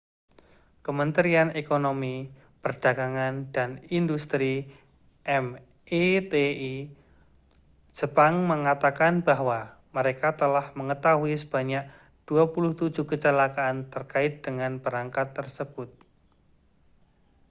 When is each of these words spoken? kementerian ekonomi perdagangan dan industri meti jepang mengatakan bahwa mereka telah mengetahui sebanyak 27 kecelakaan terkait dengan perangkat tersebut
kementerian 0.85 1.49
ekonomi 1.61 2.15
perdagangan 2.65 3.35
dan 3.55 3.71
industri 3.99 4.55
meti 5.43 6.05
jepang 7.97 8.35
mengatakan 8.51 9.13
bahwa 9.27 9.59
mereka 9.95 10.29
telah 10.41 10.65
mengetahui 10.79 11.33
sebanyak 11.43 11.83
27 12.29 13.05
kecelakaan 13.11 13.77
terkait 13.93 14.33
dengan 14.45 14.73
perangkat 14.83 15.27
tersebut 15.37 15.89